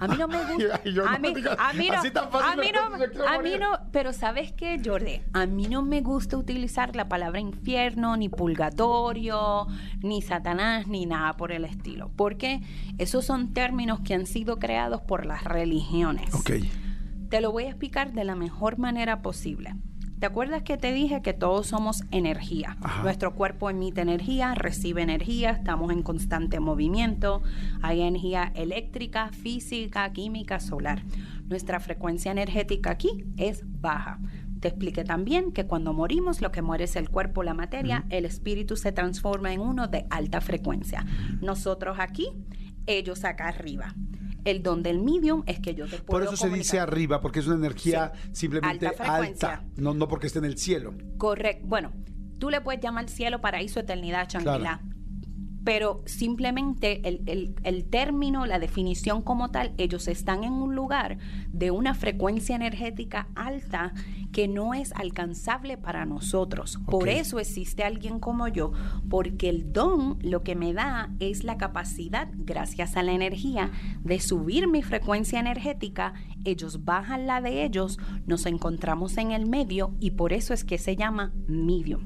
A 0.00 0.06
mí 0.06 0.16
no 0.16 0.28
me 0.28 0.38
gusta. 0.54 0.80
Ay, 0.84 0.92
no 0.94 1.06
a, 1.06 1.18
mí, 1.18 1.34
digas 1.34 1.56
a 1.58 1.72
mí 1.72 1.88
no, 1.88 1.96
a 1.96 2.56
mí 2.56 2.70
no, 2.72 3.26
a 3.26 3.42
mí 3.42 3.50
no, 3.58 3.66
pero 3.90 4.12
¿sabes 4.12 4.52
qué, 4.52 4.80
Jordi? 4.84 5.20
A 5.32 5.46
mí 5.46 5.66
no 5.66 5.82
me 5.82 6.02
gusta 6.02 6.36
utilizar 6.36 6.94
la 6.94 7.08
palabra 7.08 7.40
infierno, 7.40 8.16
ni 8.16 8.28
purgatorio, 8.28 9.66
ni 10.00 10.22
Satanás, 10.22 10.86
ni 10.86 11.06
nada 11.06 11.36
por 11.36 11.50
el 11.52 11.64
estilo. 11.64 12.12
Porque 12.14 12.60
esos 12.98 13.24
son 13.24 13.52
términos 13.52 14.00
que 14.00 14.14
han 14.14 14.26
sido 14.26 14.58
creados 14.58 15.00
por 15.02 15.26
las 15.26 15.44
religiones. 15.44 16.32
Ok. 16.34 16.50
Te 17.28 17.40
lo 17.40 17.52
voy 17.52 17.64
a 17.64 17.68
explicar 17.68 18.12
de 18.12 18.24
la 18.24 18.36
mejor 18.36 18.78
manera 18.78 19.20
posible. 19.20 19.74
¿Te 20.18 20.26
acuerdas 20.26 20.62
que 20.62 20.76
te 20.76 20.92
dije 20.92 21.22
que 21.22 21.32
todos 21.32 21.68
somos 21.68 22.02
energía? 22.10 22.76
Ajá. 22.82 23.04
Nuestro 23.04 23.34
cuerpo 23.34 23.70
emite 23.70 24.00
energía, 24.00 24.54
recibe 24.56 25.02
energía, 25.02 25.50
estamos 25.50 25.92
en 25.92 26.02
constante 26.02 26.58
movimiento. 26.58 27.40
Hay 27.82 28.00
energía 28.00 28.52
eléctrica, 28.56 29.28
física, 29.28 30.12
química, 30.12 30.58
solar. 30.58 31.04
Nuestra 31.46 31.78
frecuencia 31.78 32.32
energética 32.32 32.90
aquí 32.90 33.26
es 33.36 33.62
baja. 33.64 34.18
Te 34.58 34.66
expliqué 34.66 35.04
también 35.04 35.52
que 35.52 35.66
cuando 35.66 35.92
morimos 35.92 36.40
lo 36.40 36.50
que 36.50 36.62
muere 36.62 36.84
es 36.84 36.96
el 36.96 37.10
cuerpo, 37.10 37.44
la 37.44 37.54
materia, 37.54 38.04
el 38.10 38.24
espíritu 38.24 38.76
se 38.76 38.90
transforma 38.90 39.52
en 39.52 39.60
uno 39.60 39.86
de 39.86 40.06
alta 40.10 40.40
frecuencia. 40.40 41.06
Nosotros 41.40 41.98
aquí, 42.00 42.32
ellos 42.86 43.24
acá 43.24 43.48
arriba. 43.48 43.94
El 44.44 44.62
don 44.62 44.82
del 44.82 45.00
medium 45.00 45.42
es 45.46 45.60
que 45.60 45.74
yo 45.74 45.84
te 45.86 45.98
puedo 45.98 46.06
Por 46.06 46.22
eso 46.22 46.36
se 46.36 46.48
dice 46.48 46.78
arriba, 46.78 47.20
porque 47.20 47.40
es 47.40 47.46
una 47.46 47.56
energía 47.56 48.12
Sí. 48.14 48.30
simplemente 48.32 48.86
Alta 48.98 49.64
no, 49.76 49.94
no 49.94 50.08
porque 50.08 50.26
esté 50.26 50.38
en 50.38 50.44
el 50.44 50.58
cielo. 50.58 50.94
Correcto. 51.16 51.66
Bueno, 51.66 51.92
tú 52.38 52.50
le 52.50 52.60
puedes 52.60 52.80
llamar 52.80 53.08
cielo, 53.08 53.40
paraíso, 53.40 53.80
eternidad, 53.80 54.28
chanquilá. 54.28 54.80
Pero 55.64 56.02
simplemente 56.06 57.06
el, 57.06 57.54
el, 57.62 57.84
término, 57.84 58.46
la 58.46 58.58
definición 58.58 59.22
como 59.22 59.50
tal, 59.50 59.72
ellos 59.76 60.08
están 60.08 60.44
en 60.44 60.52
un 60.52 60.74
lugar 60.74 61.18
de 61.52 61.70
una 61.70 61.94
frecuencia 61.94 62.56
energética 62.56 63.28
alta 63.34 63.92
que 64.32 64.48
no 64.48 64.74
es 64.74 64.92
alcanzable 64.92 65.76
para 65.76 66.04
nosotros. 66.04 66.78
Por 66.86 67.08
eso 67.08 67.38
existe 67.38 67.84
alguien 67.84 68.20
como 68.20 68.48
yo, 68.48 68.72
porque 69.08 69.48
el 69.48 69.72
don 69.72 70.18
lo 70.22 70.42
que 70.42 70.54
me 70.54 70.72
da 70.72 71.10
es 71.18 71.44
la 71.44 71.56
capacidad, 71.56 72.28
gracias 72.34 72.96
a 72.96 73.02
la 73.02 73.12
energía, 73.12 73.70
de 74.02 74.20
subir 74.20 74.68
mi 74.68 74.82
frecuencia 74.82 75.40
energética, 75.40 76.14
ellos 76.44 76.84
bajan 76.84 77.26
la 77.26 77.40
de 77.40 77.64
ellos, 77.64 77.98
nos 78.26 78.46
encontramos 78.46 79.16
en 79.18 79.32
el 79.32 79.46
medio 79.46 79.94
y 80.00 80.12
por 80.12 80.32
eso 80.32 80.54
es 80.54 80.64
que 80.64 80.78
se 80.78 80.96
llama 80.96 81.32
medium. 81.46 82.00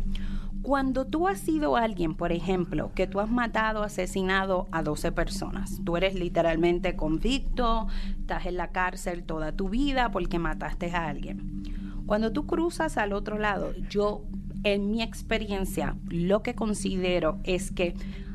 Cuando 0.63 1.05
tú 1.05 1.27
has 1.27 1.41
sido 1.41 1.77
alguien, 1.77 2.15
por 2.15 2.31
ejemplo, 2.31 2.93
que 2.95 3.09
tú 3.09 3.19
has 3.19 3.29
matado, 3.29 3.83
asesinado 3.83 4.69
a 4.71 4.85
12 4.85 5.11
personas, 5.11 5.81
tú 5.85 5.97
eres 5.97 6.15
literalmente 6.15 6.95
convicto, 6.95 7.89
estás 8.21 8.47
en 8.47 8.57
la 8.57 8.69
cárcel 8.71 9.25
toda 9.25 9.51
tu 9.51 9.69
vida 9.69 10.13
porque 10.13 10.39
mataste 10.39 10.93
a 10.93 11.09
alguien. 11.09 11.65
Cuando 12.07 12.33
tú 12.33 12.47
cruzas 12.47 12.97
al 12.97 13.13
otro 13.13 13.39
lado, 13.39 13.73
yo, 13.91 14.23
en 14.63 14.93
mi 14.93 15.03
experiencia, 15.03 15.97
lo 16.09 16.45
que 16.45 16.55
considero 16.55 17.41
es 17.43 17.73
que 17.73 17.95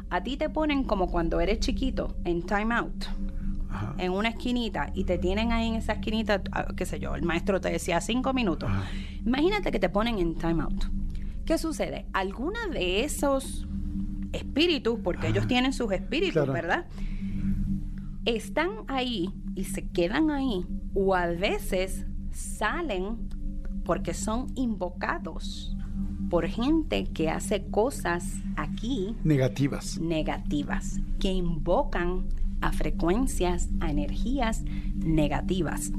a 0.09 0.21
ti 0.21 0.35
te 0.35 0.49
ponen 0.49 0.83
como 0.83 1.09
cuando 1.09 1.39
eres 1.39 1.61
chiquito 1.61 2.17
en 2.25 2.43
time 2.43 2.75
out. 2.75 3.05
en 3.99 4.11
una 4.11 4.29
esquinita 4.29 4.91
y 4.95 5.03
te 5.03 5.17
tienen 5.17 5.51
ahí 5.51 5.67
en 5.67 5.75
esa 5.75 5.93
esquinita, 5.93 6.41
ah, 6.51 6.67
qué 6.75 6.85
sé 6.85 6.99
yo, 6.99 7.15
el 7.15 7.23
maestro 7.23 7.61
te 7.61 7.69
decía 7.69 8.01
cinco 8.01 8.33
minutos. 8.33 8.69
Imagínate 9.25 9.71
que 9.71 9.79
te 9.79 9.87
ponen 9.87 10.19
en 10.19 10.35
time 10.35 10.63
out 10.63 10.96
¿Qué 11.47 11.57
sucede? 11.57 12.05
Alguna 12.11 12.67
de 12.67 13.05
esos 13.05 13.65
espíritus, 14.33 14.99
porque 15.01 15.29
ellos 15.29 15.47
tienen 15.47 15.71
sus 15.71 15.93
espíritus, 15.93 16.45
¿verdad? 16.45 16.87
Están 18.25 18.69
ahí 18.89 19.29
y 19.55 19.63
se 19.63 19.87
quedan 19.87 20.29
ahí, 20.29 20.65
o 20.93 21.15
a 21.15 21.27
veces 21.27 22.05
salen 22.31 23.29
porque 23.85 24.13
son 24.13 24.47
invocados 24.55 25.73
por 26.29 26.45
gente 26.47 27.05
que 27.05 27.29
hace 27.29 27.67
cosas 27.67 28.41
aquí 28.57 29.15
negativas. 29.23 29.99
Negativas, 29.99 30.99
que 31.17 31.31
invocan 31.31 32.27
a 32.59 32.73
frecuencias, 32.73 33.69
a 33.79 33.89
energías 33.89 34.65
negativas. 34.95 35.93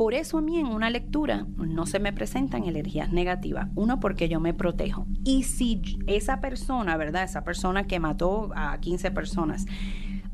Por 0.00 0.14
eso 0.14 0.38
a 0.38 0.40
mí 0.40 0.58
en 0.58 0.64
una 0.64 0.88
lectura 0.88 1.46
no 1.58 1.84
se 1.84 2.00
me 2.00 2.14
presentan 2.14 2.64
energías 2.64 3.12
negativas. 3.12 3.68
Uno, 3.74 4.00
porque 4.00 4.30
yo 4.30 4.40
me 4.40 4.54
protejo. 4.54 5.06
Y 5.26 5.42
si 5.42 5.82
esa 6.06 6.40
persona, 6.40 6.96
¿verdad? 6.96 7.24
Esa 7.24 7.44
persona 7.44 7.86
que 7.86 8.00
mató 8.00 8.48
a 8.56 8.80
15 8.80 9.10
personas, 9.10 9.66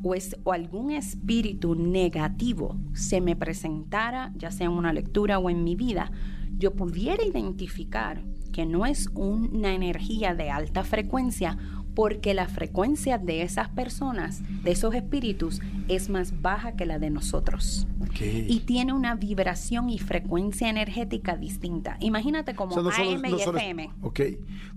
o, 0.05 0.15
o, 0.45 0.53
algún 0.53 0.93
espíritu 0.93 1.75
negativo 1.75 2.77
se 2.93 3.21
me 3.21 3.35
presentara, 3.35 4.31
ya 4.37 4.53
sea 4.53 4.67
en 4.67 4.73
una 4.73 4.93
lectura 4.93 5.41
o 5.41 5.51
en 5.51 5.65
mi 5.65 5.75
vida, 5.75 6.13
yo 6.57 6.77
pudiera 6.77 7.25
identificar 7.25 8.23
que 8.53 8.67
no 8.67 8.87
es 8.87 9.09
una 9.15 9.75
energía 9.75 10.37
de 10.37 10.49
alta 10.49 10.85
frecuencia 10.85 11.59
porque 11.97 12.35
la 12.35 12.47
frecuencia 12.47 13.19
de 13.19 13.43
esas 13.43 13.71
personas, 13.71 14.43
de 14.63 14.71
esos 14.71 14.95
espíritus, 14.95 15.61
es 15.89 16.09
más 16.09 16.41
baja 16.43 16.77
que 16.77 16.87
la 16.87 16.99
de 16.99 17.11
nosotros. 17.11 17.87
Y 18.19 18.61
tiene 18.61 18.93
una 18.95 19.15
vibración 19.15 19.91
y 19.91 19.99
frecuencia 19.99 20.71
energética 20.71 21.37
distinta. 21.37 21.99
Imagínate 22.01 22.55
como 22.55 22.75
AM 22.75 23.25
y 23.27 23.35
FM. 23.35 23.91
ok. 24.01 24.21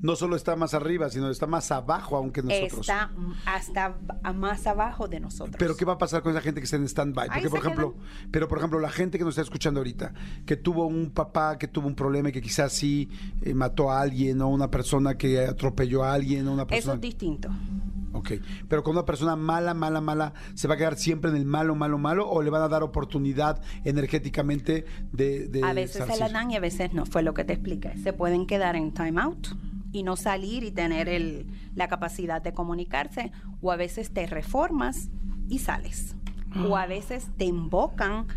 No 0.02 0.16
solo 0.16 0.36
está 0.36 0.56
más 0.56 0.74
arriba, 0.74 1.10
sino 1.10 1.30
está 1.30 1.48
más 1.48 1.72
abajo 1.72 2.18
aunque 2.18 2.42
nosotros. 2.42 2.82
Está 2.82 3.12
hasta 3.46 3.98
más 4.34 4.68
abajo 4.68 5.08
de 5.08 5.20
nosotros. 5.20 5.56
Pero 5.58 5.76
¿qué 5.76 5.86
va 5.86 5.94
a 5.94 5.98
pasar 5.98 6.22
con 6.22 6.32
esa 6.32 6.42
gente 6.42 6.60
que 6.60 6.66
está 6.66 6.78
en 6.78 6.88
stand-by? 6.88 7.30
Porque, 7.30 7.50
por 7.50 7.60
ejemplo, 7.60 7.96
pero 8.32 8.48
por 8.48 8.58
ejemplo, 8.58 8.80
la 8.80 8.90
gente 8.90 9.18
que 9.18 9.24
nos 9.24 9.34
está 9.34 9.42
escuchando 9.42 9.80
ahorita, 9.80 10.14
que 10.46 10.58
tuvo 10.58 10.86
un 10.86 11.12
papá 11.12 11.58
que 11.58 11.68
tuvo 11.68 11.88
un 11.88 11.96
problema 11.96 12.30
y 12.30 12.32
que 12.32 12.42
quizás 12.42 12.74
sí 12.74 13.10
eh, 13.42 13.54
mató 13.54 13.92
a 13.92 14.02
alguien, 14.02 14.42
o 14.42 14.50
una 14.50 14.70
persona 14.70 15.18
que 15.18 15.40
atropelló 15.40 16.04
a 16.04 16.14
alguien, 16.14 16.48
o 16.48 16.54
una 16.54 16.68
persona 16.68 17.00
distinto. 17.00 17.50
Ok, 18.20 18.34
pero 18.68 18.84
con 18.84 18.98
una 18.98 19.06
persona 19.06 19.38
mala, 19.38 19.74
mala, 19.74 20.02
mala, 20.02 20.34
¿se 20.54 20.68
va 20.68 20.74
a 20.74 20.78
quedar 20.78 20.98
siempre 20.98 21.32
en 21.32 21.38
el 21.38 21.46
malo, 21.46 21.74
malo, 21.74 21.98
malo 21.98 22.30
o 22.30 22.42
le 22.42 22.50
van 22.50 22.62
a 22.62 22.68
dar 22.68 22.84
oportunidad 22.84 23.62
energéticamente 23.86 24.84
de... 25.14 25.62
a 25.64 25.72
veces 25.72 26.06
se 26.06 26.20
la 26.20 26.28
dan 26.28 26.52
y 26.52 26.58
a 26.58 26.60
veces 26.60 26.94
no, 26.94 27.06
fue 27.06 27.24
lo 27.24 27.34
que 27.34 27.46
te 27.46 27.54
expliqué. 27.54 27.96
Se 28.04 28.12
pueden 28.12 28.46
quedar 28.46 28.76
en 28.76 28.94
time 28.94 29.22
out 29.22 29.48
y 29.94 30.04
no 30.04 30.18
salir 30.18 30.66
y 30.66 30.72
tener 30.72 31.08
el, 31.08 31.48
la 31.76 31.88
capacidad 31.88 32.42
de 32.42 32.54
comunicarse 32.54 33.32
o 33.62 33.72
a 33.72 33.78
veces 33.78 34.12
te 34.12 34.28
reformas 34.28 35.10
y 35.48 35.60
sales. 35.60 36.16
O 36.68 36.76
a 36.76 36.88
veces 36.88 37.28
te 37.38 37.46
invocan 37.46 38.28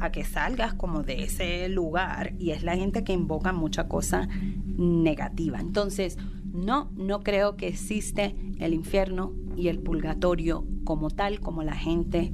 a 0.00 0.10
que 0.10 0.24
salgas 0.24 0.74
como 0.74 1.02
de 1.02 1.22
ese 1.22 1.68
lugar 1.70 2.34
y 2.38 2.50
es 2.50 2.62
la 2.62 2.76
gente 2.76 3.04
que 3.04 3.14
invoca 3.14 3.52
mucha 3.52 3.88
cosa 3.88 4.28
negativa. 4.76 5.60
Entonces, 5.60 6.18
no, 6.52 6.90
no 6.96 7.20
creo 7.20 7.56
que 7.56 7.68
existe 7.68 8.34
el 8.58 8.74
infierno 8.74 9.32
y 9.56 9.68
el 9.68 9.78
purgatorio 9.78 10.64
como 10.84 11.10
tal, 11.10 11.40
como 11.40 11.62
la 11.62 11.74
gente 11.74 12.32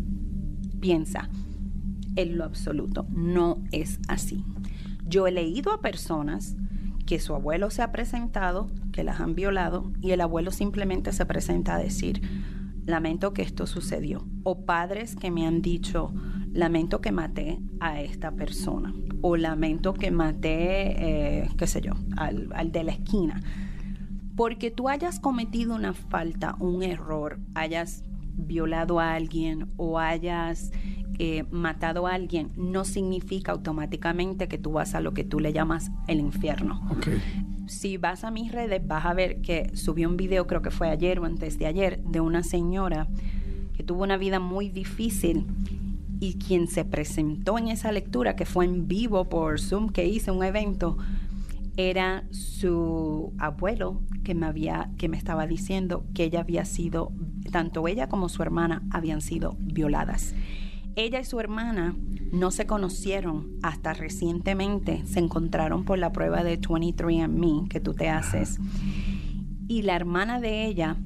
piensa. 0.81 1.29
En 2.17 2.39
lo 2.39 2.45
absoluto, 2.45 3.07
no 3.11 3.63
es 3.73 4.01
así. 4.09 4.45
Yo 5.07 5.27
he 5.27 5.33
leído 5.33 5.73
a 5.73 5.81
personas 5.81 6.57
que 7.05 7.21
su 7.21 7.35
abuelo 7.35 7.71
se 7.71 7.83
ha 7.83 7.93
presentado, 7.93 8.69
que 8.93 9.05
las 9.05 9.21
han 9.21 9.35
violado, 9.35 9.93
y 10.01 10.13
el 10.13 10.21
abuelo 10.21 10.51
simplemente 10.51 11.13
se 11.13 11.27
presenta 11.27 11.77
a 11.77 11.79
decir, 11.79 12.23
lamento 12.87 13.33
que 13.33 13.43
esto 13.43 13.67
sucedió. 13.67 14.27
O 14.45 14.65
padres 14.65 15.15
que 15.15 15.31
me 15.31 15.47
han 15.47 15.61
dicho, 15.61 16.13
lamento 16.53 17.01
que 17.01 17.13
maté 17.13 17.61
a 17.81 18.01
esta 18.01 18.33
persona. 18.33 18.95
O 19.21 19.37
lamento 19.37 19.93
que 19.93 20.11
maté, 20.11 21.43
eh, 21.43 21.49
qué 21.59 21.67
sé 21.67 21.83
yo, 21.83 21.93
al, 22.17 22.49
al 22.55 22.73
de 22.73 22.85
la 22.85 22.93
esquina 22.93 23.43
porque 24.37 24.71
tú 24.71 24.89
hayas 24.89 25.19
cometido 25.19 25.75
una 25.75 25.95
falta, 25.95 26.55
un 26.61 26.83
error, 26.83 27.41
hayas 27.55 28.05
violado 28.35 29.01
a 29.01 29.15
alguien 29.15 29.71
o 29.79 29.99
hayas 29.99 30.71
eh, 31.19 31.45
matado 31.51 32.07
a 32.07 32.13
alguien, 32.13 32.53
no 32.57 32.85
significa 32.85 33.53
automáticamente 33.53 34.49
que 34.49 34.59
tú 34.59 34.73
vas 34.73 34.95
a 34.95 35.01
lo 35.01 35.15
que 35.15 35.25
tú 35.25 35.41
le 35.41 35.55
llamas 35.55 35.91
el 36.07 36.21
infierno. 36.21 36.87
Si 37.67 37.97
vas 37.97 38.23
a 38.25 38.31
mis 38.31 38.53
redes, 38.53 38.87
vas 38.87 39.07
a 39.07 39.15
ver 39.15 39.41
que 39.41 39.75
subí 39.75 40.05
un 40.05 40.19
video, 40.19 40.47
creo 40.47 40.61
que 40.61 40.71
fue 40.71 40.91
ayer 40.91 41.19
o 41.19 41.25
antes 41.25 41.59
de 41.59 41.67
ayer, 41.67 42.03
de 42.05 42.21
una 42.21 42.43
señora 42.43 43.09
que 43.75 43.83
tuvo 43.83 44.05
una 44.05 44.19
vida 44.19 44.39
muy 44.39 44.69
difícil 44.69 45.47
y 46.21 46.35
quien 46.35 46.69
se 46.69 46.85
presentó 46.85 47.59
en 47.59 47.69
esa 47.69 47.91
lectura, 47.93 48.37
que 48.37 48.45
fue 48.45 48.67
en 48.67 48.87
vivo 48.87 49.29
por 49.29 49.59
Zoom, 49.59 49.89
que 49.89 50.07
hice 50.07 50.31
un 50.31 50.45
evento, 50.45 50.99
era 51.77 52.25
su 52.31 53.35
abuelo 53.39 54.01
que 54.25 54.35
me 54.35 54.47
había 54.47 54.91
que 54.97 55.09
me 55.09 55.17
estaba 55.17 55.47
diciendo 55.47 56.07
que 56.15 56.25
ella 56.25 56.41
había 56.41 56.65
sido 56.65 57.13
tanto 57.53 57.87
ella 57.87 58.09
como 58.09 58.29
su 58.29 58.43
hermana 58.43 58.83
habían 58.91 59.21
sido 59.21 59.57
violadas. 59.59 60.35
Ella 60.97 61.21
y 61.21 61.25
su 61.25 61.39
hermana 61.41 61.95
no 62.33 62.51
se 62.51 62.67
conocieron 62.67 63.59
hasta 63.63 63.93
recientemente, 63.93 65.05
se 65.07 65.19
encontraron 65.19 65.85
por 65.85 65.99
la 65.99 66.13
prueba 66.13 66.43
de 66.43 66.59
23andMe 66.59 67.69
que 67.69 67.81
tú 67.81 67.93
te 67.93 68.09
haces. 68.09 68.59
Y 69.69 69.83
la 69.83 69.95
hermana 69.95 70.41
de 70.41 70.65
ella, 70.65 70.97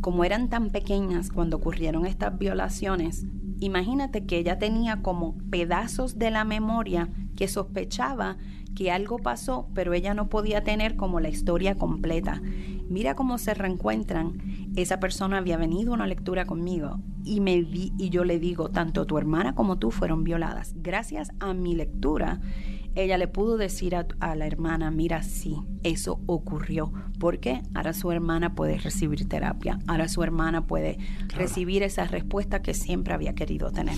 como 0.00 0.24
eran 0.24 0.48
tan 0.48 0.70
pequeñas 0.70 1.30
cuando 1.30 1.56
ocurrieron 1.58 2.04
estas 2.04 2.36
violaciones, 2.36 3.26
imagínate 3.60 4.26
que 4.26 4.38
ella 4.38 4.58
tenía 4.58 5.02
como 5.02 5.36
pedazos 5.50 6.18
de 6.18 6.30
la 6.32 6.44
memoria 6.44 7.08
que 7.36 7.48
sospechaba 7.48 8.38
que 8.76 8.92
algo 8.92 9.18
pasó, 9.18 9.68
pero 9.74 9.94
ella 9.94 10.14
no 10.14 10.28
podía 10.28 10.62
tener 10.62 10.94
como 10.94 11.18
la 11.18 11.30
historia 11.30 11.74
completa. 11.74 12.40
Mira 12.88 13.16
cómo 13.16 13.38
se 13.38 13.54
reencuentran. 13.54 14.70
Esa 14.76 15.00
persona 15.00 15.38
había 15.38 15.56
venido 15.56 15.90
a 15.90 15.94
una 15.94 16.06
lectura 16.06 16.44
conmigo 16.44 17.00
y 17.24 17.40
me 17.40 17.62
vi 17.62 17.92
y 17.98 18.10
yo 18.10 18.24
le 18.24 18.38
digo, 18.38 18.68
tanto 18.68 19.06
tu 19.06 19.16
hermana 19.16 19.54
como 19.54 19.78
tú 19.78 19.90
fueron 19.90 20.22
violadas. 20.22 20.74
Gracias 20.76 21.32
a 21.40 21.54
mi 21.54 21.74
lectura, 21.74 22.40
ella 22.94 23.16
le 23.16 23.28
pudo 23.28 23.56
decir 23.56 23.96
a, 23.96 24.36
la 24.36 24.46
hermana, 24.46 24.90
mira, 24.90 25.22
sí, 25.22 25.56
eso 25.82 26.20
ocurrió. 26.26 26.92
porque 27.18 27.62
Ahora 27.74 27.94
su 27.94 28.12
hermana 28.12 28.54
puede 28.54 28.78
recibir 28.78 29.26
terapia, 29.26 29.78
ahora 29.86 30.08
su 30.08 30.22
hermana 30.22 30.66
puede 30.66 30.98
recibir 31.28 31.82
esa 31.82 32.04
respuesta 32.04 32.60
que 32.60 32.74
siempre 32.74 33.14
había 33.14 33.34
querido 33.34 33.70
tener 33.70 33.96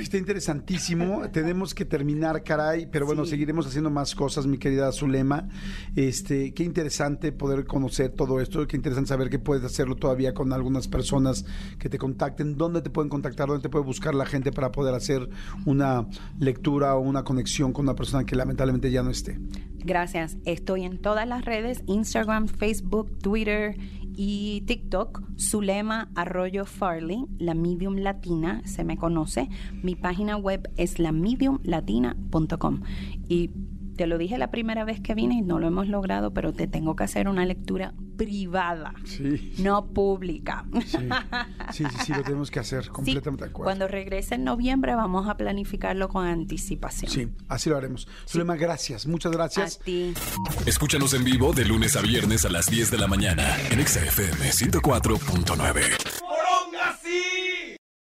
está 0.00 0.16
interesantísimo. 0.16 1.28
Tenemos 1.32 1.74
que 1.74 1.84
terminar, 1.84 2.42
caray, 2.42 2.86
pero 2.86 3.06
bueno, 3.06 3.24
seguiremos 3.24 3.66
haciendo 3.66 3.90
más 3.90 4.14
cosas, 4.14 4.46
mi 4.46 4.58
querida 4.58 4.90
Zulema. 4.92 5.48
Este, 5.94 6.52
qué 6.54 6.64
interesante 6.64 7.32
poder 7.32 7.64
conocer 7.64 8.10
todo 8.10 8.40
esto, 8.40 8.66
qué 8.66 8.76
interesante 8.76 9.08
saber 9.08 9.30
que 9.30 9.38
puedes 9.38 9.64
hacerlo 9.64 9.96
todavía 9.96 10.34
con 10.34 10.52
algunas 10.52 10.88
personas 10.88 11.44
que 11.78 11.88
te 11.88 11.98
contacten. 11.98 12.56
¿Dónde 12.56 12.82
te 12.82 12.90
pueden 12.90 13.08
contactar? 13.08 13.48
¿Dónde 13.48 13.62
te 13.62 13.68
puede 13.68 13.84
buscar 13.84 14.14
la 14.14 14.26
gente 14.26 14.52
para 14.52 14.72
poder 14.72 14.94
hacer 14.94 15.28
una 15.64 16.06
lectura 16.38 16.96
o 16.96 17.00
una 17.00 17.24
conexión 17.24 17.72
con 17.72 17.84
una 17.84 17.94
persona 17.94 18.24
que 18.24 18.36
lamentablemente 18.36 18.90
ya 18.90 19.02
no 19.02 19.10
esté? 19.10 19.38
Gracias. 19.84 20.36
Estoy 20.44 20.84
en 20.84 20.98
todas 20.98 21.26
las 21.26 21.44
redes, 21.44 21.82
Instagram, 21.86 22.48
Facebook, 22.48 23.16
Twitter 23.18 23.76
y 24.20 24.62
TikTok, 24.62 25.22
Zulema 25.38 26.10
Arroyo 26.16 26.66
Farley, 26.66 27.24
la 27.38 27.54
medium 27.54 27.98
latina, 27.98 28.62
se 28.64 28.82
me 28.82 28.96
conoce. 28.96 29.48
Mi 29.84 29.94
página 29.94 30.36
web 30.36 30.68
es 30.76 30.98
lamediumlatina.com. 30.98 32.80
Y 33.28 33.50
te 33.98 34.06
lo 34.06 34.16
dije 34.16 34.38
la 34.38 34.50
primera 34.50 34.84
vez 34.84 35.00
que 35.00 35.14
vine 35.14 35.34
y 35.34 35.42
no 35.42 35.58
lo 35.58 35.66
hemos 35.66 35.88
logrado, 35.88 36.32
pero 36.32 36.52
te 36.54 36.66
tengo 36.68 36.96
que 36.96 37.04
hacer 37.04 37.28
una 37.28 37.44
lectura 37.44 37.92
privada, 38.16 38.94
Sí. 39.04 39.52
no 39.58 39.86
pública. 39.92 40.64
Sí, 40.86 40.98
sí, 41.72 41.84
sí, 41.90 41.96
sí, 42.06 42.12
lo 42.14 42.22
tenemos 42.22 42.50
que 42.50 42.60
hacer, 42.60 42.88
completamente 42.88 43.44
de 43.44 43.50
acuerdo. 43.50 43.64
Cuando 43.66 43.88
regrese 43.88 44.36
en 44.36 44.44
noviembre 44.44 44.94
vamos 44.94 45.28
a 45.28 45.36
planificarlo 45.36 46.08
con 46.08 46.26
anticipación. 46.26 47.10
Sí, 47.10 47.28
así 47.48 47.68
lo 47.70 47.76
haremos. 47.76 48.08
Zulema, 48.26 48.56
gracias, 48.56 49.06
muchas 49.06 49.32
A 49.32 49.36
gracias. 49.36 49.78
ti. 49.80 50.14
Escúchanos 50.66 51.12
en 51.14 51.24
vivo 51.24 51.52
de 51.52 51.64
lunes 51.64 51.96
a 51.96 52.00
viernes 52.00 52.44
a 52.44 52.48
las 52.50 52.66
10 52.70 52.90
de 52.90 52.98
la 52.98 53.08
mañana 53.08 53.44
en 53.70 53.80
Exa 53.80 54.00
FM 54.04 54.50
104.9. 54.52 56.17